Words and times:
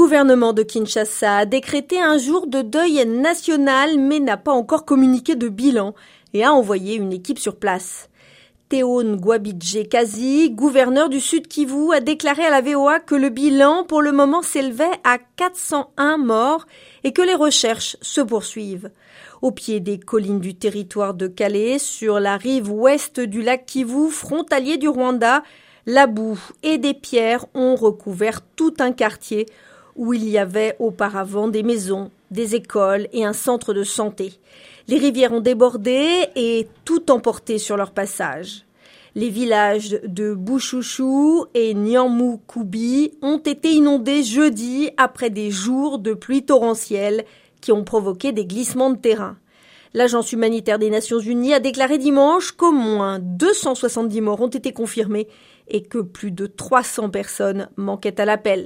gouvernement 0.00 0.54
de 0.54 0.62
Kinshasa 0.62 1.36
a 1.36 1.44
décrété 1.44 2.00
un 2.00 2.16
jour 2.16 2.46
de 2.46 2.62
deuil 2.62 3.04
national 3.04 3.98
mais 3.98 4.18
n'a 4.18 4.38
pas 4.38 4.50
encore 4.50 4.86
communiqué 4.86 5.34
de 5.34 5.50
bilan 5.50 5.94
et 6.32 6.42
a 6.42 6.54
envoyé 6.54 6.94
une 6.94 7.12
équipe 7.12 7.38
sur 7.38 7.56
place. 7.56 8.08
Théo 8.70 9.02
Ngwabidje 9.02 9.86
Kazi, 9.90 10.52
gouverneur 10.52 11.10
du 11.10 11.20
Sud 11.20 11.48
Kivu, 11.48 11.92
a 11.92 12.00
déclaré 12.00 12.46
à 12.46 12.48
la 12.48 12.62
VOA 12.62 13.00
que 13.00 13.14
le 13.14 13.28
bilan 13.28 13.84
pour 13.84 14.00
le 14.00 14.10
moment 14.10 14.40
s'élevait 14.40 14.86
à 15.04 15.18
401 15.36 16.16
morts 16.16 16.64
et 17.04 17.12
que 17.12 17.20
les 17.20 17.34
recherches 17.34 17.98
se 18.00 18.22
poursuivent. 18.22 18.90
Au 19.42 19.50
pied 19.50 19.80
des 19.80 19.98
collines 19.98 20.40
du 20.40 20.54
territoire 20.54 21.12
de 21.12 21.26
Calais, 21.26 21.78
sur 21.78 22.20
la 22.20 22.38
rive 22.38 22.72
ouest 22.72 23.20
du 23.20 23.42
lac 23.42 23.66
Kivu, 23.66 24.08
frontalier 24.08 24.78
du 24.78 24.88
Rwanda, 24.88 25.42
la 25.84 26.06
boue 26.06 26.40
et 26.62 26.78
des 26.78 26.94
pierres 26.94 27.44
ont 27.52 27.74
recouvert 27.74 28.40
tout 28.56 28.72
un 28.78 28.92
quartier 28.92 29.44
où 29.96 30.12
il 30.12 30.28
y 30.28 30.38
avait 30.38 30.76
auparavant 30.78 31.48
des 31.48 31.62
maisons, 31.62 32.10
des 32.30 32.54
écoles 32.54 33.08
et 33.12 33.24
un 33.24 33.32
centre 33.32 33.74
de 33.74 33.84
santé. 33.84 34.34
Les 34.88 34.98
rivières 34.98 35.32
ont 35.32 35.40
débordé 35.40 36.26
et 36.36 36.68
tout 36.84 37.10
emporté 37.10 37.58
sur 37.58 37.76
leur 37.76 37.92
passage. 37.92 38.64
Les 39.16 39.28
villages 39.28 39.98
de 40.04 40.34
Bouchouchou 40.34 41.46
et 41.54 41.74
Nyamukoubi 41.74 43.12
ont 43.22 43.38
été 43.38 43.72
inondés 43.72 44.22
jeudi 44.22 44.90
après 44.96 45.30
des 45.30 45.50
jours 45.50 45.98
de 45.98 46.14
pluie 46.14 46.44
torrentielle 46.44 47.24
qui 47.60 47.72
ont 47.72 47.84
provoqué 47.84 48.32
des 48.32 48.46
glissements 48.46 48.90
de 48.90 48.98
terrain. 48.98 49.36
L'Agence 49.94 50.32
humanitaire 50.32 50.78
des 50.78 50.90
Nations 50.90 51.18
Unies 51.18 51.54
a 51.54 51.58
déclaré 51.58 51.98
dimanche 51.98 52.52
qu'au 52.52 52.70
moins 52.70 53.18
270 53.18 54.20
morts 54.20 54.40
ont 54.40 54.46
été 54.46 54.72
confirmés 54.72 55.26
et 55.66 55.82
que 55.82 55.98
plus 55.98 56.30
de 56.30 56.46
300 56.46 57.10
personnes 57.10 57.68
manquaient 57.76 58.20
à 58.20 58.24
l'appel. 58.24 58.58